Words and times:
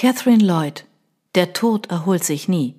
Catherine 0.00 0.42
Lloyd. 0.42 0.86
Der 1.34 1.52
Tod 1.52 1.90
erholt 1.90 2.24
sich 2.24 2.48
nie. 2.48 2.74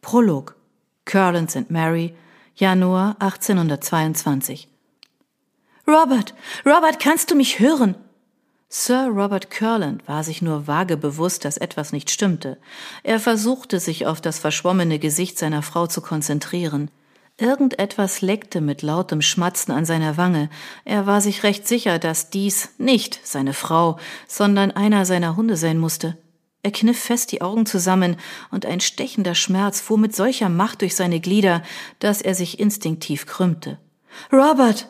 Prolog. 0.00 0.56
Curland 1.04 1.50
St. 1.50 1.70
Mary, 1.70 2.14
Januar 2.56 3.16
1822. 3.18 4.68
Robert, 5.86 6.32
Robert, 6.64 7.00
kannst 7.00 7.30
du 7.30 7.34
mich 7.34 7.58
hören? 7.58 7.96
Sir 8.70 9.08
Robert 9.08 9.50
Curland 9.50 10.08
war 10.08 10.24
sich 10.24 10.40
nur 10.40 10.66
vage 10.66 10.96
bewusst, 10.96 11.44
dass 11.44 11.58
etwas 11.58 11.92
nicht 11.92 12.10
stimmte. 12.10 12.56
Er 13.02 13.20
versuchte, 13.20 13.78
sich 13.78 14.06
auf 14.06 14.22
das 14.22 14.38
verschwommene 14.38 14.98
Gesicht 14.98 15.38
seiner 15.38 15.60
Frau 15.60 15.86
zu 15.86 16.00
konzentrieren. 16.00 16.90
Irgendetwas 17.36 18.22
leckte 18.22 18.62
mit 18.62 18.80
lautem 18.80 19.20
Schmatzen 19.20 19.74
an 19.74 19.84
seiner 19.84 20.16
Wange. 20.16 20.48
Er 20.86 21.04
war 21.04 21.20
sich 21.20 21.42
recht 21.42 21.68
sicher, 21.68 21.98
dass 21.98 22.30
dies 22.30 22.70
nicht 22.78 23.20
seine 23.22 23.52
Frau, 23.52 23.98
sondern 24.26 24.70
einer 24.70 25.04
seiner 25.04 25.36
Hunde 25.36 25.58
sein 25.58 25.76
musste. 25.76 26.16
Er 26.64 26.72
kniff 26.72 26.98
fest 26.98 27.30
die 27.30 27.42
Augen 27.42 27.66
zusammen, 27.66 28.16
und 28.50 28.64
ein 28.64 28.80
stechender 28.80 29.34
Schmerz 29.34 29.82
fuhr 29.82 29.98
mit 29.98 30.16
solcher 30.16 30.48
Macht 30.48 30.80
durch 30.80 30.96
seine 30.96 31.20
Glieder, 31.20 31.62
dass 31.98 32.22
er 32.22 32.34
sich 32.34 32.58
instinktiv 32.58 33.26
krümmte. 33.26 33.78
Robert! 34.32 34.88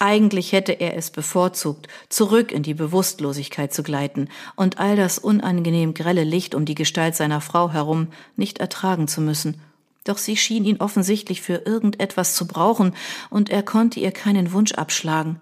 Eigentlich 0.00 0.50
hätte 0.50 0.72
er 0.72 0.96
es 0.96 1.12
bevorzugt, 1.12 1.86
zurück 2.08 2.50
in 2.50 2.64
die 2.64 2.74
Bewusstlosigkeit 2.74 3.72
zu 3.72 3.84
gleiten 3.84 4.28
und 4.56 4.78
all 4.78 4.96
das 4.96 5.20
unangenehm 5.20 5.94
grelle 5.94 6.24
Licht 6.24 6.56
um 6.56 6.64
die 6.64 6.74
Gestalt 6.74 7.14
seiner 7.14 7.40
Frau 7.40 7.70
herum 7.70 8.08
nicht 8.34 8.58
ertragen 8.58 9.06
zu 9.06 9.20
müssen. 9.20 9.60
Doch 10.02 10.18
sie 10.18 10.36
schien 10.36 10.64
ihn 10.64 10.80
offensichtlich 10.80 11.40
für 11.40 11.62
irgendetwas 11.64 12.34
zu 12.34 12.48
brauchen, 12.48 12.96
und 13.30 13.48
er 13.48 13.62
konnte 13.62 14.00
ihr 14.00 14.10
keinen 14.10 14.52
Wunsch 14.52 14.72
abschlagen. 14.72 15.40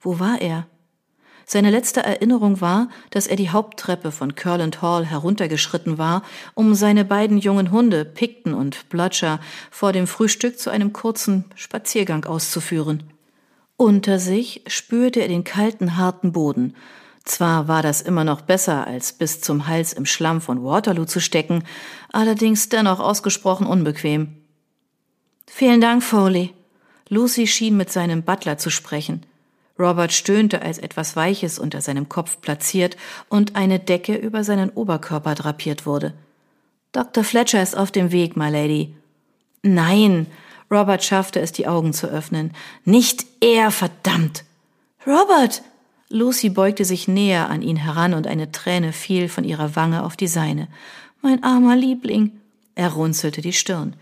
Wo 0.00 0.20
war 0.20 0.40
er? 0.40 0.68
Seine 1.46 1.70
letzte 1.70 2.02
Erinnerung 2.02 2.60
war, 2.60 2.88
dass 3.10 3.26
er 3.26 3.36
die 3.36 3.50
Haupttreppe 3.50 4.12
von 4.12 4.34
Curland 4.34 4.82
Hall 4.82 5.04
heruntergeschritten 5.04 5.98
war, 5.98 6.22
um 6.54 6.74
seine 6.74 7.04
beiden 7.04 7.38
jungen 7.38 7.70
Hunde, 7.70 8.04
Picton 8.04 8.54
und 8.54 8.88
Blotcher, 8.88 9.40
vor 9.70 9.92
dem 9.92 10.06
Frühstück 10.06 10.58
zu 10.58 10.70
einem 10.70 10.92
kurzen 10.92 11.44
Spaziergang 11.54 12.24
auszuführen. 12.24 13.04
Unter 13.76 14.18
sich 14.18 14.62
spürte 14.66 15.20
er 15.20 15.28
den 15.28 15.44
kalten, 15.44 15.96
harten 15.96 16.32
Boden. 16.32 16.76
Zwar 17.24 17.68
war 17.68 17.82
das 17.82 18.00
immer 18.00 18.24
noch 18.24 18.40
besser, 18.40 18.86
als 18.86 19.12
bis 19.12 19.40
zum 19.40 19.66
Hals 19.66 19.92
im 19.92 20.06
Schlamm 20.06 20.40
von 20.40 20.62
Waterloo 20.64 21.04
zu 21.04 21.20
stecken, 21.20 21.64
allerdings 22.12 22.68
dennoch 22.68 23.00
ausgesprochen 23.00 23.66
unbequem. 23.66 24.36
Vielen 25.46 25.80
Dank, 25.80 26.02
Foley. 26.02 26.54
Lucy 27.08 27.46
schien 27.46 27.76
mit 27.76 27.92
seinem 27.92 28.22
Butler 28.22 28.58
zu 28.58 28.70
sprechen. 28.70 29.26
Robert 29.78 30.12
stöhnte, 30.12 30.62
als 30.62 30.78
etwas 30.78 31.16
Weiches 31.16 31.58
unter 31.58 31.80
seinem 31.80 32.08
Kopf 32.08 32.40
platziert 32.40 32.96
und 33.28 33.56
eine 33.56 33.78
Decke 33.78 34.14
über 34.14 34.44
seinen 34.44 34.70
Oberkörper 34.70 35.34
drapiert 35.34 35.86
wurde. 35.86 36.12
Dr. 36.92 37.24
Fletcher 37.24 37.62
ist 37.62 37.76
auf 37.76 37.90
dem 37.90 38.12
Weg, 38.12 38.36
my 38.36 38.50
lady. 38.50 38.94
Nein, 39.62 40.26
Robert 40.70 41.04
schaffte 41.04 41.40
es, 41.40 41.52
die 41.52 41.66
Augen 41.66 41.92
zu 41.92 42.06
öffnen. 42.06 42.52
Nicht 42.84 43.26
er, 43.40 43.70
verdammt! 43.70 44.44
Robert! 45.06 45.62
Lucy 46.08 46.50
beugte 46.50 46.84
sich 46.84 47.08
näher 47.08 47.48
an 47.48 47.62
ihn 47.62 47.76
heran 47.76 48.12
und 48.12 48.26
eine 48.26 48.52
Träne 48.52 48.92
fiel 48.92 49.28
von 49.28 49.44
ihrer 49.44 49.76
Wange 49.76 50.04
auf 50.04 50.16
die 50.16 50.26
seine. 50.26 50.68
Mein 51.22 51.42
armer 51.42 51.76
Liebling! 51.76 52.32
Er 52.74 52.90
runzelte 52.90 53.40
die 53.40 53.52
Stirn. 53.52 53.96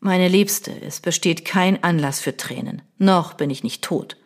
Meine 0.00 0.28
Liebste, 0.28 0.72
es 0.82 1.00
besteht 1.00 1.44
kein 1.44 1.82
Anlass 1.82 2.20
für 2.20 2.36
Tränen. 2.36 2.82
Noch 2.98 3.34
bin 3.34 3.48
ich 3.48 3.62
nicht 3.62 3.82
tot. 3.82 4.16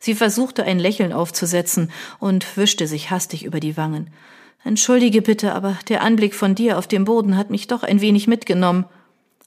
Sie 0.00 0.14
versuchte 0.14 0.64
ein 0.64 0.78
Lächeln 0.78 1.12
aufzusetzen 1.12 1.92
und 2.18 2.56
wischte 2.56 2.86
sich 2.86 3.10
hastig 3.10 3.44
über 3.44 3.60
die 3.60 3.76
Wangen. 3.76 4.10
Entschuldige 4.64 5.22
bitte, 5.22 5.54
aber 5.54 5.78
der 5.88 6.02
Anblick 6.02 6.34
von 6.34 6.54
dir 6.54 6.78
auf 6.78 6.86
dem 6.86 7.04
Boden 7.04 7.36
hat 7.36 7.50
mich 7.50 7.66
doch 7.66 7.82
ein 7.82 8.00
wenig 8.00 8.26
mitgenommen. 8.26 8.86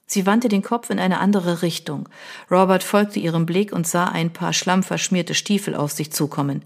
Sie 0.06 0.26
wandte 0.26 0.48
den 0.48 0.62
Kopf 0.62 0.90
in 0.90 0.98
eine 0.98 1.18
andere 1.18 1.62
Richtung. 1.62 2.08
Robert 2.50 2.82
folgte 2.82 3.18
ihrem 3.18 3.46
Blick 3.46 3.72
und 3.72 3.86
sah 3.86 4.06
ein 4.06 4.32
paar 4.32 4.52
schlammverschmierte 4.52 5.34
Stiefel 5.34 5.74
auf 5.74 5.92
sich 5.92 6.12
zukommen. 6.12 6.62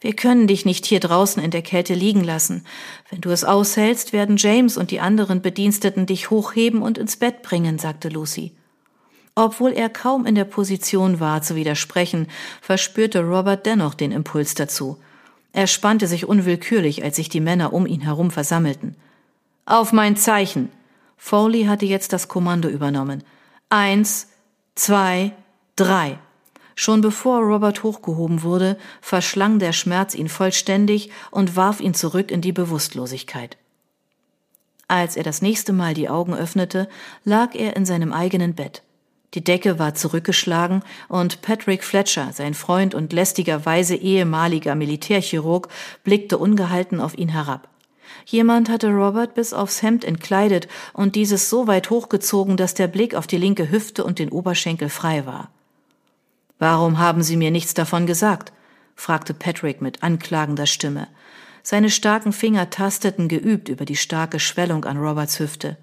Wir 0.00 0.14
können 0.14 0.46
dich 0.46 0.64
nicht 0.64 0.84
hier 0.84 1.00
draußen 1.00 1.42
in 1.42 1.50
der 1.50 1.62
Kälte 1.62 1.94
liegen 1.94 2.24
lassen. 2.24 2.66
Wenn 3.10 3.20
du 3.20 3.30
es 3.30 3.44
aushältst, 3.44 4.12
werden 4.12 4.36
James 4.36 4.76
und 4.76 4.90
die 4.90 5.00
anderen 5.00 5.40
Bediensteten 5.40 6.06
dich 6.06 6.30
hochheben 6.30 6.82
und 6.82 6.98
ins 6.98 7.16
Bett 7.16 7.42
bringen, 7.42 7.78
sagte 7.78 8.08
Lucy. 8.08 8.52
Obwohl 9.34 9.72
er 9.72 9.88
kaum 9.88 10.26
in 10.26 10.34
der 10.34 10.44
Position 10.44 11.18
war, 11.18 11.42
zu 11.42 11.56
widersprechen, 11.56 12.28
verspürte 12.60 13.20
Robert 13.24 13.66
dennoch 13.66 13.94
den 13.94 14.12
Impuls 14.12 14.54
dazu. 14.54 14.98
Er 15.52 15.66
spannte 15.66 16.06
sich 16.06 16.26
unwillkürlich, 16.26 17.02
als 17.02 17.16
sich 17.16 17.28
die 17.28 17.40
Männer 17.40 17.72
um 17.72 17.86
ihn 17.86 18.00
herum 18.00 18.30
versammelten. 18.30 18.96
Auf 19.66 19.92
mein 19.92 20.16
Zeichen! 20.16 20.70
Foley 21.16 21.64
hatte 21.64 21.86
jetzt 21.86 22.12
das 22.12 22.28
Kommando 22.28 22.68
übernommen. 22.68 23.24
Eins, 23.70 24.28
zwei, 24.74 25.32
drei. 25.74 26.18
Schon 26.76 27.00
bevor 27.00 27.40
Robert 27.40 27.82
hochgehoben 27.82 28.42
wurde, 28.42 28.76
verschlang 29.00 29.58
der 29.58 29.72
Schmerz 29.72 30.14
ihn 30.14 30.28
vollständig 30.28 31.10
und 31.30 31.56
warf 31.56 31.80
ihn 31.80 31.94
zurück 31.94 32.30
in 32.30 32.40
die 32.40 32.52
Bewusstlosigkeit. 32.52 33.56
Als 34.86 35.16
er 35.16 35.22
das 35.22 35.40
nächste 35.40 35.72
Mal 35.72 35.94
die 35.94 36.08
Augen 36.08 36.34
öffnete, 36.34 36.88
lag 37.24 37.54
er 37.54 37.76
in 37.76 37.86
seinem 37.86 38.12
eigenen 38.12 38.54
Bett. 38.54 38.82
Die 39.34 39.42
Decke 39.42 39.80
war 39.80 39.94
zurückgeschlagen 39.94 40.82
und 41.08 41.42
Patrick 41.42 41.82
Fletcher, 41.82 42.30
sein 42.32 42.54
Freund 42.54 42.94
und 42.94 43.12
lästigerweise 43.12 43.96
ehemaliger 43.96 44.76
Militärchirurg, 44.76 45.68
blickte 46.04 46.38
ungehalten 46.38 47.00
auf 47.00 47.18
ihn 47.18 47.30
herab. 47.30 47.68
Jemand 48.26 48.70
hatte 48.70 48.88
Robert 48.88 49.34
bis 49.34 49.52
aufs 49.52 49.82
Hemd 49.82 50.04
entkleidet 50.04 50.68
und 50.92 51.16
dieses 51.16 51.50
so 51.50 51.66
weit 51.66 51.90
hochgezogen, 51.90 52.56
dass 52.56 52.74
der 52.74 52.86
Blick 52.86 53.14
auf 53.14 53.26
die 53.26 53.36
linke 53.36 53.70
Hüfte 53.70 54.04
und 54.04 54.18
den 54.18 54.30
Oberschenkel 54.30 54.88
frei 54.88 55.26
war. 55.26 55.50
Warum 56.58 56.98
haben 56.98 57.22
Sie 57.22 57.36
mir 57.36 57.50
nichts 57.50 57.74
davon 57.74 58.06
gesagt? 58.06 58.52
fragte 58.94 59.34
Patrick 59.34 59.82
mit 59.82 60.04
anklagender 60.04 60.66
Stimme. 60.66 61.08
Seine 61.64 61.90
starken 61.90 62.32
Finger 62.32 62.70
tasteten 62.70 63.28
geübt 63.28 63.68
über 63.68 63.84
die 63.84 63.96
starke 63.96 64.38
Schwellung 64.38 64.84
an 64.84 64.98
Roberts 64.98 65.40
Hüfte. 65.40 65.76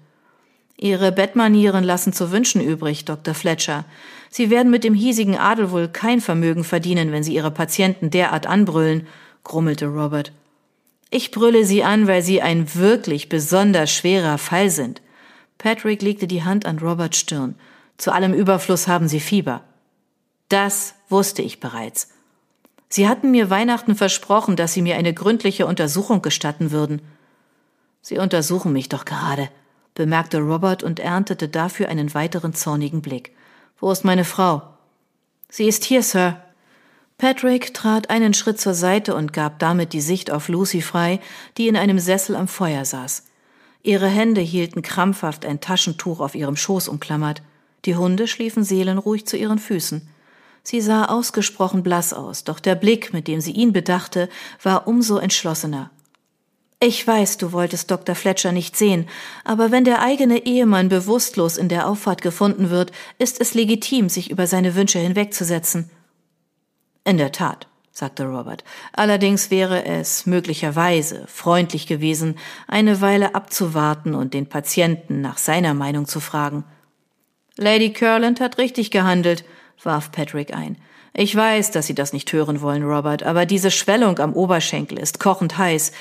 Ihre 0.76 1.12
Bettmanieren 1.12 1.84
lassen 1.84 2.12
zu 2.12 2.32
wünschen 2.32 2.60
übrig, 2.60 3.04
Dr. 3.04 3.34
Fletcher. 3.34 3.84
Sie 4.30 4.50
werden 4.50 4.70
mit 4.70 4.84
dem 4.84 4.94
hiesigen 4.94 5.36
Adel 5.36 5.70
wohl 5.70 5.88
kein 5.88 6.20
Vermögen 6.20 6.64
verdienen, 6.64 7.12
wenn 7.12 7.22
Sie 7.22 7.34
Ihre 7.34 7.50
Patienten 7.50 8.10
derart 8.10 8.46
anbrüllen, 8.46 9.06
grummelte 9.44 9.86
Robert. 9.86 10.32
Ich 11.10 11.30
brülle 11.30 11.66
Sie 11.66 11.84
an, 11.84 12.06
weil 12.06 12.22
Sie 12.22 12.40
ein 12.40 12.74
wirklich 12.74 13.28
besonders 13.28 13.92
schwerer 13.92 14.38
Fall 14.38 14.70
sind. 14.70 15.02
Patrick 15.58 16.00
legte 16.02 16.26
die 16.26 16.42
Hand 16.42 16.64
an 16.66 16.78
Roberts 16.78 17.18
Stirn. 17.18 17.54
Zu 17.98 18.12
allem 18.12 18.32
Überfluss 18.32 18.88
haben 18.88 19.08
Sie 19.08 19.20
Fieber. 19.20 19.62
Das 20.48 20.94
wusste 21.08 21.42
ich 21.42 21.60
bereits. 21.60 22.08
Sie 22.88 23.08
hatten 23.08 23.30
mir 23.30 23.48
Weihnachten 23.48 23.94
versprochen, 23.94 24.56
dass 24.56 24.72
Sie 24.72 24.82
mir 24.82 24.96
eine 24.96 25.14
gründliche 25.14 25.66
Untersuchung 25.66 26.20
gestatten 26.20 26.72
würden. 26.72 27.00
Sie 28.00 28.18
untersuchen 28.18 28.72
mich 28.72 28.88
doch 28.88 29.04
gerade, 29.04 29.48
bemerkte 29.94 30.38
Robert 30.38 30.82
und 30.82 31.00
erntete 31.00 31.48
dafür 31.48 31.88
einen 31.88 32.14
weiteren 32.14 32.54
zornigen 32.54 33.02
Blick. 33.02 33.32
Wo 33.78 33.90
ist 33.90 34.04
meine 34.04 34.24
Frau? 34.24 34.62
Sie 35.48 35.66
ist 35.66 35.84
hier, 35.84 36.02
Sir. 36.02 36.42
Patrick 37.18 37.74
trat 37.74 38.10
einen 38.10 38.34
Schritt 38.34 38.60
zur 38.60 38.74
Seite 38.74 39.14
und 39.14 39.32
gab 39.32 39.58
damit 39.58 39.92
die 39.92 40.00
Sicht 40.00 40.30
auf 40.30 40.48
Lucy 40.48 40.82
frei, 40.82 41.20
die 41.56 41.68
in 41.68 41.76
einem 41.76 41.98
Sessel 41.98 42.34
am 42.34 42.48
Feuer 42.48 42.84
saß. 42.84 43.24
Ihre 43.82 44.08
Hände 44.08 44.40
hielten 44.40 44.82
krampfhaft 44.82 45.44
ein 45.44 45.60
Taschentuch 45.60 46.20
auf 46.20 46.34
ihrem 46.34 46.56
Schoß 46.56 46.88
umklammert. 46.88 47.42
Die 47.84 47.96
Hunde 47.96 48.28
schliefen 48.28 48.64
seelenruhig 48.64 49.26
zu 49.26 49.36
ihren 49.36 49.58
Füßen. 49.58 50.08
Sie 50.62 50.80
sah 50.80 51.06
ausgesprochen 51.06 51.82
blass 51.82 52.12
aus, 52.12 52.44
doch 52.44 52.60
der 52.60 52.76
Blick, 52.76 53.12
mit 53.12 53.26
dem 53.26 53.40
sie 53.40 53.50
ihn 53.50 53.72
bedachte, 53.72 54.28
war 54.62 54.86
umso 54.86 55.18
entschlossener. 55.18 55.90
Ich 56.84 57.06
weiß, 57.06 57.36
du 57.36 57.52
wolltest 57.52 57.92
Dr. 57.92 58.16
Fletcher 58.16 58.50
nicht 58.50 58.76
sehen, 58.76 59.08
aber 59.44 59.70
wenn 59.70 59.84
der 59.84 60.02
eigene 60.02 60.44
Ehemann 60.44 60.88
bewusstlos 60.88 61.56
in 61.56 61.68
der 61.68 61.86
Auffahrt 61.86 62.22
gefunden 62.22 62.70
wird, 62.70 62.90
ist 63.18 63.40
es 63.40 63.54
legitim, 63.54 64.08
sich 64.08 64.32
über 64.32 64.48
seine 64.48 64.74
Wünsche 64.74 64.98
hinwegzusetzen. 64.98 65.90
In 67.04 67.18
der 67.18 67.30
Tat, 67.30 67.68
sagte 67.92 68.24
Robert. 68.24 68.64
Allerdings 68.92 69.52
wäre 69.52 69.84
es 69.84 70.26
möglicherweise 70.26 71.24
freundlich 71.28 71.86
gewesen, 71.86 72.36
eine 72.66 73.00
Weile 73.00 73.36
abzuwarten 73.36 74.16
und 74.16 74.34
den 74.34 74.48
Patienten 74.48 75.20
nach 75.20 75.38
seiner 75.38 75.74
Meinung 75.74 76.08
zu 76.08 76.18
fragen. 76.18 76.64
Lady 77.56 77.92
Curland 77.92 78.40
hat 78.40 78.58
richtig 78.58 78.90
gehandelt, 78.90 79.44
warf 79.84 80.10
Patrick 80.10 80.52
ein. 80.52 80.78
Ich 81.14 81.36
weiß, 81.36 81.70
dass 81.70 81.86
Sie 81.86 81.94
das 81.94 82.12
nicht 82.12 82.32
hören 82.32 82.60
wollen, 82.60 82.82
Robert, 82.82 83.22
aber 83.22 83.46
diese 83.46 83.70
Schwellung 83.70 84.18
am 84.18 84.32
Oberschenkel 84.32 84.98
ist 84.98 85.20
kochend 85.20 85.58
heiß. 85.58 85.92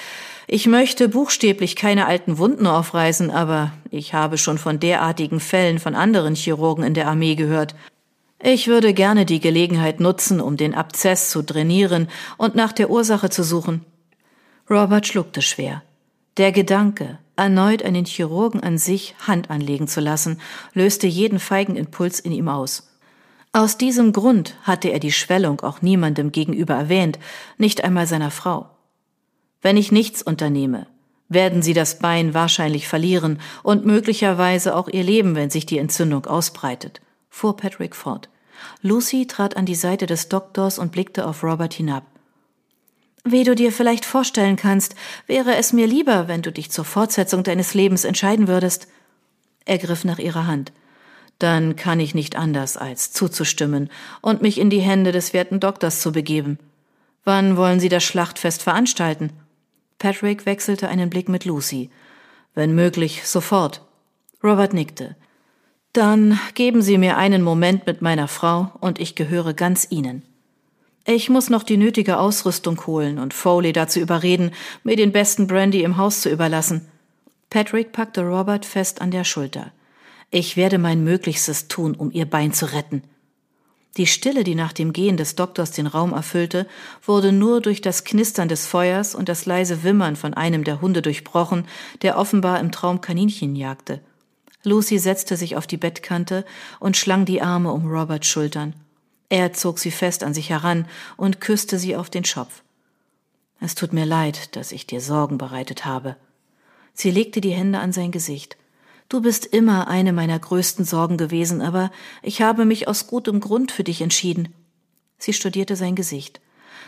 Ich 0.47 0.67
möchte 0.67 1.07
buchstäblich 1.07 1.75
keine 1.75 2.07
alten 2.07 2.37
Wunden 2.37 2.67
aufreißen, 2.67 3.31
aber 3.31 3.71
ich 3.89 4.13
habe 4.13 4.37
schon 4.37 4.57
von 4.57 4.79
derartigen 4.79 5.39
Fällen 5.39 5.79
von 5.79 5.95
anderen 5.95 6.35
Chirurgen 6.35 6.83
in 6.83 6.93
der 6.93 7.07
Armee 7.07 7.35
gehört. 7.35 7.75
Ich 8.43 8.67
würde 8.67 8.93
gerne 8.93 9.25
die 9.25 9.39
Gelegenheit 9.39 9.99
nutzen, 9.99 10.41
um 10.41 10.57
den 10.57 10.73
Abzess 10.73 11.29
zu 11.29 11.43
trainieren 11.43 12.07
und 12.37 12.55
nach 12.55 12.71
der 12.71 12.89
Ursache 12.89 13.29
zu 13.29 13.43
suchen. 13.43 13.85
Robert 14.69 15.05
schluckte 15.05 15.41
schwer. 15.41 15.83
Der 16.37 16.51
Gedanke, 16.51 17.19
erneut 17.35 17.83
einen 17.83 18.05
Chirurgen 18.05 18.61
an 18.61 18.77
sich 18.77 19.15
Hand 19.27 19.49
anlegen 19.49 19.87
zu 19.87 19.99
lassen, 19.99 20.39
löste 20.73 21.07
jeden 21.07 21.39
feigen 21.39 21.75
Impuls 21.75 22.19
in 22.19 22.31
ihm 22.31 22.47
aus. 22.47 22.91
Aus 23.53 23.77
diesem 23.77 24.13
Grund 24.13 24.55
hatte 24.63 24.89
er 24.89 24.99
die 24.99 25.11
Schwellung 25.11 25.61
auch 25.61 25.81
niemandem 25.81 26.31
gegenüber 26.31 26.75
erwähnt, 26.75 27.19
nicht 27.57 27.83
einmal 27.83 28.07
seiner 28.07 28.31
Frau. 28.31 28.69
Wenn 29.61 29.77
ich 29.77 29.91
nichts 29.91 30.21
unternehme, 30.21 30.87
werden 31.29 31.61
sie 31.61 31.73
das 31.73 31.99
Bein 31.99 32.33
wahrscheinlich 32.33 32.87
verlieren 32.87 33.39
und 33.63 33.85
möglicherweise 33.85 34.75
auch 34.75 34.87
ihr 34.89 35.03
Leben, 35.03 35.35
wenn 35.35 35.49
sich 35.49 35.65
die 35.65 35.77
Entzündung 35.77 36.25
ausbreitet, 36.25 37.01
fuhr 37.29 37.55
Patrick 37.55 37.95
fort. 37.95 38.29
Lucy 38.81 39.27
trat 39.27 39.55
an 39.55 39.65
die 39.65 39.75
Seite 39.75 40.05
des 40.05 40.29
Doktors 40.29 40.77
und 40.77 40.91
blickte 40.91 41.25
auf 41.25 41.43
Robert 41.43 41.73
hinab. 41.73 42.03
Wie 43.23 43.43
du 43.43 43.55
dir 43.55 43.71
vielleicht 43.71 44.05
vorstellen 44.05 44.55
kannst, 44.55 44.95
wäre 45.27 45.55
es 45.55 45.73
mir 45.73 45.85
lieber, 45.85 46.27
wenn 46.27 46.41
du 46.41 46.51
dich 46.51 46.71
zur 46.71 46.85
Fortsetzung 46.85 47.43
deines 47.43 47.75
Lebens 47.75 48.03
entscheiden 48.03 48.47
würdest. 48.47 48.87
Er 49.65 49.77
griff 49.77 50.03
nach 50.03 50.17
ihrer 50.17 50.47
Hand. 50.47 50.71
Dann 51.37 51.75
kann 51.75 51.99
ich 51.99 52.15
nicht 52.15 52.35
anders, 52.35 52.77
als 52.77 53.13
zuzustimmen 53.13 53.89
und 54.21 54.41
mich 54.41 54.59
in 54.59 54.69
die 54.69 54.81
Hände 54.81 55.11
des 55.11 55.33
werten 55.33 55.59
Doktors 55.59 56.01
zu 56.01 56.11
begeben. 56.11 56.57
Wann 57.23 57.57
wollen 57.57 57.79
Sie 57.79 57.89
das 57.89 58.03
Schlachtfest 58.03 58.63
veranstalten? 58.63 59.31
Patrick 60.01 60.47
wechselte 60.47 60.89
einen 60.89 61.11
Blick 61.11 61.29
mit 61.29 61.45
Lucy. 61.45 61.91
Wenn 62.55 62.73
möglich, 62.73 63.21
sofort. 63.27 63.83
Robert 64.43 64.73
nickte. 64.73 65.15
Dann 65.93 66.39
geben 66.55 66.81
Sie 66.81 66.97
mir 66.97 67.17
einen 67.17 67.43
Moment 67.43 67.85
mit 67.85 68.01
meiner 68.01 68.27
Frau 68.27 68.71
und 68.79 68.99
ich 68.99 69.13
gehöre 69.13 69.53
ganz 69.53 69.85
Ihnen. 69.91 70.23
Ich 71.05 71.29
muss 71.29 71.51
noch 71.51 71.61
die 71.61 71.77
nötige 71.77 72.17
Ausrüstung 72.17 72.83
holen 72.87 73.19
und 73.19 73.35
Foley 73.35 73.73
dazu 73.73 73.99
überreden, 73.99 74.49
mir 74.83 74.95
den 74.95 75.11
besten 75.11 75.45
Brandy 75.45 75.83
im 75.83 75.97
Haus 75.97 76.21
zu 76.21 76.31
überlassen. 76.31 76.89
Patrick 77.51 77.91
packte 77.91 78.21
Robert 78.23 78.65
fest 78.65 79.01
an 79.01 79.11
der 79.11 79.23
Schulter. 79.23 79.71
Ich 80.31 80.57
werde 80.57 80.79
mein 80.79 81.03
Möglichstes 81.03 81.67
tun, 81.67 81.93
um 81.93 82.11
ihr 82.11 82.25
Bein 82.25 82.53
zu 82.53 82.73
retten. 82.73 83.03
Die 83.97 84.07
Stille, 84.07 84.45
die 84.45 84.55
nach 84.55 84.71
dem 84.71 84.93
Gehen 84.93 85.17
des 85.17 85.35
Doktors 85.35 85.71
den 85.71 85.85
Raum 85.85 86.13
erfüllte, 86.13 86.65
wurde 87.05 87.33
nur 87.33 87.59
durch 87.59 87.81
das 87.81 88.05
Knistern 88.05 88.47
des 88.47 88.65
Feuers 88.65 89.15
und 89.15 89.27
das 89.27 89.45
leise 89.45 89.83
Wimmern 89.83 90.15
von 90.15 90.33
einem 90.33 90.63
der 90.63 90.79
Hunde 90.79 91.01
durchbrochen, 91.01 91.67
der 92.01 92.17
offenbar 92.17 92.59
im 92.61 92.71
Traum 92.71 93.01
Kaninchen 93.01 93.55
jagte. 93.55 93.99
Lucy 94.63 94.97
setzte 94.97 95.35
sich 95.35 95.57
auf 95.57 95.67
die 95.67 95.77
Bettkante 95.77 96.45
und 96.79 96.95
schlang 96.95 97.25
die 97.25 97.41
Arme 97.41 97.71
um 97.73 97.87
Roberts 97.87 98.27
Schultern. 98.27 98.75
Er 99.27 99.53
zog 99.53 99.79
sie 99.79 99.91
fest 99.91 100.23
an 100.23 100.33
sich 100.33 100.49
heran 100.49 100.87
und 101.17 101.41
küsste 101.41 101.79
sie 101.79 101.95
auf 101.95 102.09
den 102.09 102.23
Schopf. 102.23 102.63
Es 103.59 103.75
tut 103.75 103.93
mir 103.93 104.05
leid, 104.05 104.55
dass 104.55 104.71
ich 104.71 104.87
dir 104.87 105.01
Sorgen 105.01 105.37
bereitet 105.37 105.85
habe. 105.85 106.15
Sie 106.93 107.11
legte 107.11 107.41
die 107.41 107.51
Hände 107.51 107.79
an 107.79 107.91
sein 107.91 108.11
Gesicht. 108.11 108.57
Du 109.11 109.19
bist 109.19 109.45
immer 109.45 109.89
eine 109.89 110.13
meiner 110.13 110.39
größten 110.39 110.85
Sorgen 110.85 111.17
gewesen, 111.17 111.61
aber 111.61 111.91
ich 112.23 112.41
habe 112.41 112.63
mich 112.63 112.87
aus 112.87 113.07
gutem 113.07 113.41
Grund 113.41 113.73
für 113.73 113.83
dich 113.83 113.99
entschieden. 113.99 114.53
Sie 115.17 115.33
studierte 115.33 115.75
sein 115.75 115.95
Gesicht. 115.95 116.39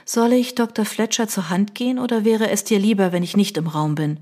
Soll 0.05 0.31
ich 0.31 0.55
Dr. 0.55 0.85
Fletcher 0.85 1.27
zur 1.27 1.49
Hand 1.49 1.75
gehen 1.75 1.99
oder 1.99 2.23
wäre 2.23 2.49
es 2.49 2.63
dir 2.63 2.79
lieber, 2.79 3.11
wenn 3.11 3.23
ich 3.23 3.35
nicht 3.35 3.57
im 3.57 3.67
Raum 3.67 3.95
bin? 3.95 4.21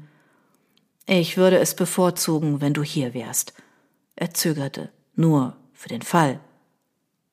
Ich 1.06 1.38
würde 1.38 1.60
es 1.60 1.76
bevorzugen, 1.76 2.60
wenn 2.60 2.74
du 2.74 2.82
hier 2.82 3.14
wärst. 3.14 3.54
Er 4.16 4.34
zögerte. 4.34 4.90
Nur 5.16 5.56
für 5.72 5.90
den 5.90 6.02
Fall. 6.02 6.40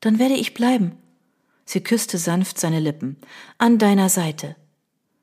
Dann 0.00 0.18
werde 0.18 0.34
ich 0.34 0.52
bleiben. 0.52 0.98
Sie 1.64 1.80
küsste 1.80 2.18
sanft 2.18 2.60
seine 2.60 2.80
Lippen. 2.80 3.16
An 3.56 3.78
deiner 3.78 4.10
Seite. 4.10 4.54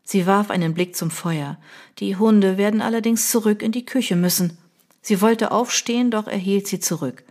Sie 0.02 0.26
warf 0.26 0.50
einen 0.50 0.74
Blick 0.74 0.96
zum 0.96 1.12
Feuer. 1.12 1.60
Die 2.00 2.16
Hunde 2.16 2.58
werden 2.58 2.82
allerdings 2.82 3.30
zurück 3.30 3.62
in 3.62 3.72
die 3.72 3.86
Küche 3.86 4.16
müssen. 4.16 4.58
Sie 5.08 5.22
wollte 5.22 5.52
aufstehen, 5.52 6.10
doch 6.10 6.26
er 6.26 6.40
hielt 6.40 6.66
sie 6.66 6.80
zurück. 6.80 7.26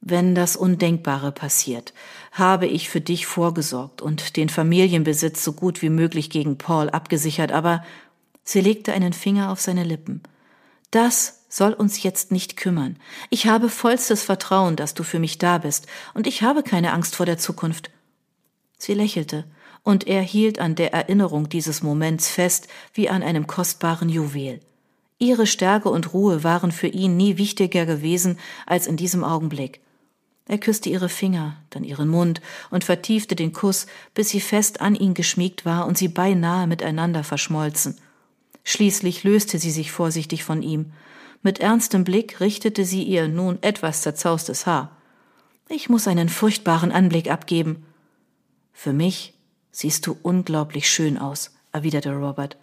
Wenn 0.00 0.36
das 0.36 0.54
Undenkbare 0.54 1.32
passiert, 1.32 1.94
habe 2.30 2.68
ich 2.68 2.88
für 2.88 3.00
dich 3.00 3.26
vorgesorgt 3.26 4.00
und 4.00 4.36
den 4.36 4.48
Familienbesitz 4.48 5.42
so 5.42 5.52
gut 5.52 5.82
wie 5.82 5.88
möglich 5.88 6.30
gegen 6.30 6.58
Paul 6.58 6.90
abgesichert, 6.90 7.50
aber 7.50 7.84
sie 8.44 8.60
legte 8.60 8.92
einen 8.92 9.12
Finger 9.12 9.50
auf 9.50 9.60
seine 9.60 9.82
Lippen. 9.82 10.22
Das 10.92 11.42
soll 11.48 11.72
uns 11.72 12.04
jetzt 12.04 12.30
nicht 12.30 12.56
kümmern. 12.56 12.96
Ich 13.30 13.48
habe 13.48 13.68
vollstes 13.68 14.22
Vertrauen, 14.22 14.76
dass 14.76 14.94
du 14.94 15.02
für 15.02 15.18
mich 15.18 15.38
da 15.38 15.58
bist, 15.58 15.88
und 16.14 16.28
ich 16.28 16.42
habe 16.42 16.62
keine 16.62 16.92
Angst 16.92 17.16
vor 17.16 17.26
der 17.26 17.38
Zukunft. 17.38 17.90
Sie 18.78 18.94
lächelte, 18.94 19.44
und 19.82 20.06
er 20.06 20.22
hielt 20.22 20.60
an 20.60 20.76
der 20.76 20.92
Erinnerung 20.92 21.48
dieses 21.48 21.82
Moments 21.82 22.28
fest 22.28 22.68
wie 22.94 23.08
an 23.08 23.24
einem 23.24 23.48
kostbaren 23.48 24.08
Juwel. 24.08 24.60
Ihre 25.22 25.46
Stärke 25.46 25.88
und 25.88 26.14
Ruhe 26.14 26.42
waren 26.42 26.72
für 26.72 26.88
ihn 26.88 27.16
nie 27.16 27.38
wichtiger 27.38 27.86
gewesen 27.86 28.40
als 28.66 28.88
in 28.88 28.96
diesem 28.96 29.22
Augenblick. 29.22 29.78
Er 30.48 30.58
küsste 30.58 30.88
ihre 30.88 31.08
Finger, 31.08 31.58
dann 31.70 31.84
ihren 31.84 32.08
Mund 32.08 32.40
und 32.72 32.82
vertiefte 32.82 33.36
den 33.36 33.52
Kuss, 33.52 33.86
bis 34.14 34.30
sie 34.30 34.40
fest 34.40 34.80
an 34.80 34.96
ihn 34.96 35.14
geschmiegt 35.14 35.64
war 35.64 35.86
und 35.86 35.96
sie 35.96 36.08
beinahe 36.08 36.66
miteinander 36.66 37.22
verschmolzen. 37.22 37.98
Schließlich 38.64 39.22
löste 39.22 39.60
sie 39.60 39.70
sich 39.70 39.92
vorsichtig 39.92 40.42
von 40.42 40.60
ihm. 40.60 40.92
Mit 41.40 41.60
ernstem 41.60 42.02
Blick 42.02 42.40
richtete 42.40 42.84
sie 42.84 43.04
ihr 43.04 43.28
nun 43.28 43.62
etwas 43.62 44.02
zerzaustes 44.02 44.66
Haar. 44.66 44.90
Ich 45.68 45.88
muss 45.88 46.08
einen 46.08 46.30
furchtbaren 46.30 46.90
Anblick 46.90 47.30
abgeben. 47.30 47.86
Für 48.72 48.92
mich 48.92 49.34
siehst 49.70 50.04
du 50.08 50.16
unglaublich 50.20 50.90
schön 50.90 51.16
aus, 51.16 51.52
erwiderte 51.70 52.10
Robert. 52.12 52.56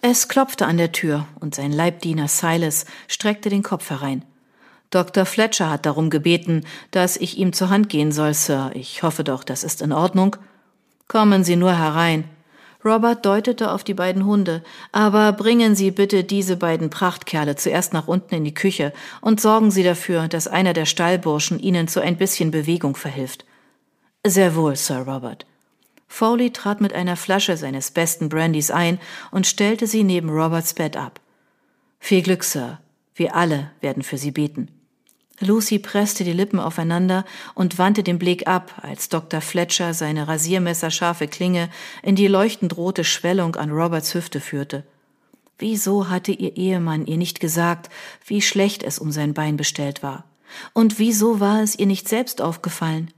Es 0.00 0.28
klopfte 0.28 0.66
an 0.66 0.76
der 0.76 0.92
Tür 0.92 1.26
und 1.40 1.56
sein 1.56 1.72
Leibdiener 1.72 2.28
Silas 2.28 2.86
streckte 3.08 3.48
den 3.48 3.64
Kopf 3.64 3.90
herein. 3.90 4.24
Dr. 4.90 5.26
Fletcher 5.26 5.68
hat 5.68 5.86
darum 5.86 6.08
gebeten, 6.08 6.64
dass 6.92 7.16
ich 7.16 7.36
ihm 7.36 7.52
zur 7.52 7.68
Hand 7.68 7.88
gehen 7.88 8.12
soll, 8.12 8.32
Sir. 8.32 8.70
Ich 8.74 9.02
hoffe 9.02 9.24
doch, 9.24 9.44
das 9.44 9.64
ist 9.64 9.82
in 9.82 9.92
Ordnung. 9.92 10.36
Kommen 11.08 11.42
Sie 11.42 11.56
nur 11.56 11.76
herein. 11.76 12.24
Robert 12.84 13.26
deutete 13.26 13.72
auf 13.72 13.82
die 13.82 13.94
beiden 13.94 14.24
Hunde. 14.24 14.62
Aber 14.92 15.32
bringen 15.32 15.74
Sie 15.74 15.90
bitte 15.90 16.22
diese 16.22 16.56
beiden 16.56 16.90
Prachtkerle 16.90 17.56
zuerst 17.56 17.92
nach 17.92 18.06
unten 18.06 18.36
in 18.36 18.44
die 18.44 18.54
Küche 18.54 18.92
und 19.20 19.40
sorgen 19.40 19.70
Sie 19.70 19.82
dafür, 19.82 20.28
dass 20.28 20.46
einer 20.46 20.74
der 20.74 20.86
Stallburschen 20.86 21.58
Ihnen 21.58 21.88
zu 21.88 22.00
ein 22.00 22.16
bisschen 22.16 22.50
Bewegung 22.50 22.94
verhilft. 22.94 23.44
Sehr 24.24 24.54
wohl, 24.54 24.76
Sir 24.76 25.00
Robert. 25.00 25.44
Foley 26.08 26.50
trat 26.50 26.80
mit 26.80 26.92
einer 26.92 27.16
Flasche 27.16 27.56
seines 27.56 27.90
besten 27.90 28.28
Brandys 28.28 28.70
ein 28.70 28.98
und 29.30 29.46
stellte 29.46 29.86
sie 29.86 30.04
neben 30.04 30.30
Roberts 30.30 30.74
Bett 30.74 30.96
ab. 30.96 31.20
Viel 32.00 32.22
Glück, 32.22 32.44
Sir. 32.44 32.80
Wir 33.14 33.34
alle 33.34 33.70
werden 33.80 34.02
für 34.02 34.16
Sie 34.16 34.30
beten. 34.30 34.68
Lucy 35.40 35.78
presste 35.78 36.24
die 36.24 36.32
Lippen 36.32 36.58
aufeinander 36.58 37.24
und 37.54 37.78
wandte 37.78 38.02
den 38.02 38.18
Blick 38.18 38.48
ab, 38.48 38.80
als 38.82 39.08
Dr. 39.08 39.40
Fletcher 39.40 39.94
seine 39.94 40.26
rasiermesserscharfe 40.26 41.28
Klinge 41.28 41.68
in 42.02 42.16
die 42.16 42.26
leuchtend 42.26 42.76
rote 42.76 43.04
Schwellung 43.04 43.54
an 43.56 43.70
Roberts 43.70 44.14
Hüfte 44.14 44.40
führte. 44.40 44.84
Wieso 45.58 46.08
hatte 46.08 46.32
ihr 46.32 46.56
Ehemann 46.56 47.06
ihr 47.06 47.16
nicht 47.16 47.40
gesagt, 47.40 47.88
wie 48.26 48.42
schlecht 48.42 48.82
es 48.82 48.98
um 48.98 49.12
sein 49.12 49.34
Bein 49.34 49.56
bestellt 49.56 50.02
war? 50.02 50.24
Und 50.72 50.98
wieso 50.98 51.40
war 51.40 51.62
es 51.62 51.78
ihr 51.78 51.86
nicht 51.86 52.08
selbst 52.08 52.40
aufgefallen? 52.40 53.12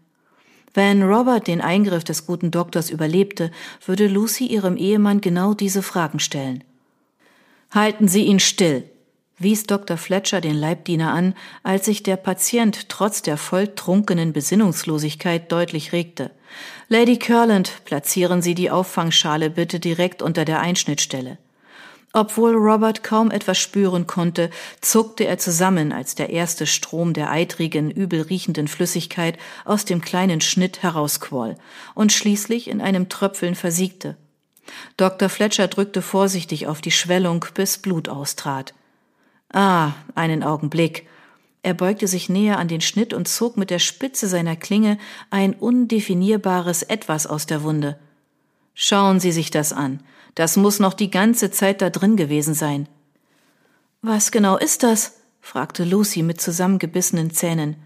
Wenn 0.73 1.03
Robert 1.03 1.49
den 1.49 1.61
Eingriff 1.61 2.05
des 2.05 2.27
guten 2.27 2.51
Doktors 2.51 2.91
überlebte, 2.91 3.51
würde 3.85 4.07
Lucy 4.07 4.47
ihrem 4.47 4.77
Ehemann 4.77 5.21
genau 5.21 5.55
diese 5.55 5.83
Fragen 5.83 6.21
stellen. 6.21 6.63
Halten 7.73 8.09
Sie 8.09 8.25
ihn 8.25 8.41
still, 8.41 8.85
wies 9.39 9.65
Dr. 9.65 9.97
Fletcher 9.97 10.41
den 10.41 10.55
Leibdiener 10.57 11.13
an, 11.13 11.35
als 11.63 11.87
sich 11.87 12.03
der 12.03 12.17
Patient 12.17 12.89
trotz 12.89 13.23
der 13.23 13.37
volltrunkenen 13.37 14.33
Besinnungslosigkeit 14.33 15.51
deutlich 15.51 15.93
regte. 15.93 16.31
Lady 16.89 17.19
Curland, 17.19 17.83
platzieren 17.85 18.43
Sie 18.43 18.55
die 18.55 18.71
Auffangschale 18.71 19.51
bitte 19.51 19.81
direkt 19.81 20.23
unter 20.23 20.45
der 20.45 20.61
Einschnittstelle. 20.61 21.39
Obwohl 22.13 22.57
Robert 22.57 23.05
kaum 23.05 23.31
etwas 23.31 23.59
spüren 23.59 24.09
konnte, 24.09 24.51
zuckte 24.81 25.25
er 25.27 25.39
zusammen, 25.39 25.93
als 25.93 26.17
der 26.17 26.31
erste 26.31 26.67
Strom 26.67 27.13
der 27.13 27.31
eitrigen, 27.31 27.91
übel 27.91 28.23
riechenden 28.23 28.67
Flüssigkeit 28.67 29.39
aus 29.65 29.85
dem 29.85 30.01
kleinen 30.01 30.41
Schnitt 30.41 30.83
herausquoll 30.83 31.57
und 31.95 32.13
schließlich 32.13 32.69
in 32.69 32.81
einem 32.81 33.09
Tröpfeln 33.09 33.55
versiegte. 33.55 34.17
Dr. 34.97 35.29
Fletcher 35.29 35.69
drückte 35.69 36.03
vorsichtig 36.03 36.67
auf 36.67 36.81
die 36.81 36.91
Schwellung, 36.91 37.45
bis 37.55 37.79
Blut 37.79 38.09
austrat. 38.09 38.75
Ah, 39.53 39.93
einen 40.15 40.43
Augenblick. 40.43 41.07
Er 41.63 41.75
beugte 41.75 42.09
sich 42.09 42.29
näher 42.29 42.59
an 42.59 42.69
den 42.69 42.81
Schnitt 42.81 43.13
und 43.13 43.29
zog 43.29 43.57
mit 43.57 43.71
der 43.71 43.79
Spitze 43.79 44.29
seiner 44.29 44.57
Klinge 44.57 44.99
ein 45.31 45.55
undefinierbares 45.55 46.83
Etwas 46.83 47.27
aus 47.27 47.47
der 47.47 47.63
Wunde. 47.63 47.99
Schauen 48.75 49.21
Sie 49.21 49.33
sich 49.33 49.51
das 49.51 49.73
an. 49.73 50.01
Das 50.35 50.57
muss 50.57 50.79
noch 50.79 50.95
die 50.95 51.11
ganze 51.11 51.51
Zeit 51.51 51.83
da 51.83 51.91
drin 51.91 52.17
gewesen 52.17 52.55
sein. 52.55 52.89
Was 54.03 54.31
genau 54.31 54.57
ist 54.57 54.83
das? 54.83 55.21
fragte 55.41 55.85
Lucy 55.85 56.23
mit 56.23 56.41
zusammengebissenen 56.41 57.31
Zähnen. 57.31 57.77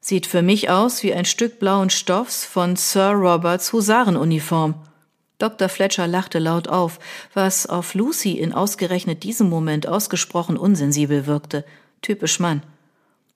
Sieht 0.00 0.26
für 0.26 0.42
mich 0.42 0.70
aus 0.70 1.02
wie 1.02 1.12
ein 1.12 1.24
Stück 1.24 1.58
blauen 1.58 1.90
Stoffs 1.90 2.44
von 2.44 2.76
Sir 2.76 3.10
Roberts 3.10 3.72
Husarenuniform. 3.72 4.74
Dr. 5.38 5.68
Fletcher 5.68 6.06
lachte 6.06 6.38
laut 6.38 6.68
auf, 6.68 6.98
was 7.34 7.66
auf 7.66 7.94
Lucy 7.94 8.32
in 8.32 8.52
ausgerechnet 8.52 9.22
diesem 9.22 9.48
Moment 9.48 9.86
ausgesprochen 9.86 10.56
unsensibel 10.56 11.26
wirkte. 11.26 11.64
Typisch 12.02 12.40
Mann. 12.40 12.62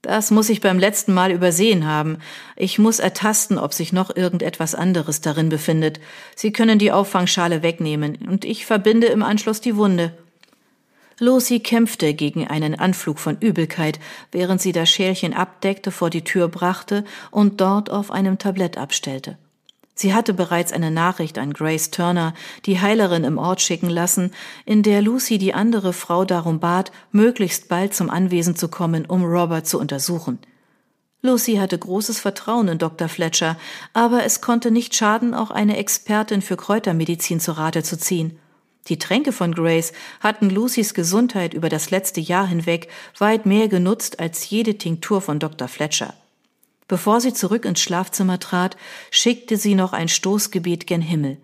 Das 0.03 0.33
muss 0.33 0.49
ich 0.49 0.61
beim 0.61 0.81
letzten 0.81 1.15
Mal 1.15 1.31
übersehen 1.31 1.87
haben. 1.87 2.19
Ich 2.57 2.81
muss 2.81 2.99
ertasten, 2.99 3.57
ob 3.57 3.73
sich 3.73 3.93
noch 3.93 4.15
irgendetwas 4.15 4.75
anderes 4.75 5.21
darin 5.21 5.49
befindet. 5.49 6.01
Sie 6.35 6.53
können 6.53 6.81
die 6.81 6.91
Auffangschale 6.91 7.63
wegnehmen, 7.63 8.19
und 8.29 8.45
ich 8.45 8.67
verbinde 8.67 9.07
im 9.07 9.23
Anschluss 9.23 9.61
die 9.61 9.77
Wunde. 9.77 10.13
Lucy 11.21 11.61
kämpfte 11.61 12.15
gegen 12.15 12.49
einen 12.49 12.75
Anflug 12.75 13.21
von 13.21 13.39
Übelkeit, 13.39 14.01
während 14.33 14.61
sie 14.61 14.73
das 14.73 14.91
Schälchen 14.91 15.35
abdeckte, 15.35 15.93
vor 15.93 16.11
die 16.11 16.25
Tür 16.25 16.49
brachte 16.49 17.05
und 17.31 17.61
dort 17.61 17.91
auf 17.91 18.11
einem 18.11 18.39
Tablett 18.39 18.79
abstellte. 18.79 19.39
Sie 20.03 20.15
hatte 20.15 20.35
bereits 20.35 20.73
eine 20.73 20.91
Nachricht 20.91 21.39
an 21.39 21.53
Grace 21.53 21.93
Turner, 21.93 22.35
die 22.67 22.81
Heilerin 22.81 23.23
im 23.23 23.39
Ort, 23.39 23.61
schicken 23.61 23.89
lassen, 23.89 24.33
in 24.65 24.83
der 24.83 25.01
Lucy 25.01 25.39
die 25.39 25.55
andere 25.55 25.93
Frau 25.93 26.25
darum 26.25 26.59
bat, 26.59 26.91
möglichst 27.13 27.69
bald 27.69 27.95
zum 27.95 28.11
Anwesen 28.11 28.57
zu 28.57 28.67
kommen, 28.67 29.07
um 29.07 29.23
Robert 29.25 29.65
zu 29.65 29.79
untersuchen. 29.79 30.41
Lucy 31.21 31.55
hatte 31.55 31.79
großes 31.79 32.19
Vertrauen 32.19 32.67
in 32.67 32.79
Dr. 32.79 33.09
Fletcher, 33.09 33.57
aber 33.93 34.25
es 34.25 34.41
konnte 34.41 34.73
nicht 34.73 34.97
schaden, 34.97 35.35
auch 35.35 35.53
eine 35.53 35.77
Expertin 35.77 36.43
für 36.43 36.57
Kräutermedizin 36.57 37.39
zu 37.39 37.53
Rate 37.53 37.85
zu 37.85 37.97
ziehen. 37.97 38.37
Die 38.89 38.99
Tränke 38.99 39.31
von 39.31 39.55
Grace 39.55 39.93
hatten 40.19 40.51
Lucys 40.51 40.95
Gesundheit 40.95 41.55
über 41.55 41.69
das 41.69 41.93
letzte 41.93 42.21
Jahr 42.21 42.49
hinweg 42.49 42.89
weit 43.19 43.47
mehr 43.47 43.69
genutzt 43.69 44.19
als 44.19 44.51
jede 44.51 44.79
Tinktur 44.79 45.21
von 45.21 45.39
Dr. 45.39 45.69
Fletcher. 45.69 46.13
Bevor 46.93 47.23
sie 47.23 47.33
zurück 47.33 47.65
ins 47.65 47.81
Schlafzimmer 47.81 48.39
trat, 48.39 48.77
schickte 49.11 49.57
sie 49.57 49.75
noch 49.75 49.95
ein 49.95 50.09
Stoßgebet 50.09 50.87
gen 50.87 51.01
Himmel. 51.01 51.39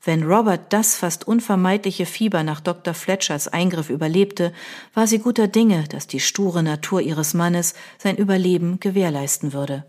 Wenn 0.00 0.22
Robert 0.22 0.72
das 0.72 0.94
fast 0.94 1.26
unvermeidliche 1.26 2.06
Fieber 2.06 2.44
nach 2.44 2.60
Dr. 2.60 2.94
Fletchers 2.94 3.48
Eingriff 3.48 3.90
überlebte, 3.90 4.52
war 4.94 5.08
sie 5.08 5.18
guter 5.18 5.48
Dinge, 5.48 5.82
dass 5.88 6.06
die 6.06 6.20
sture 6.20 6.62
Natur 6.62 7.00
ihres 7.00 7.34
Mannes 7.34 7.74
sein 7.98 8.16
Überleben 8.16 8.78
gewährleisten 8.78 9.52
würde. 9.52 9.84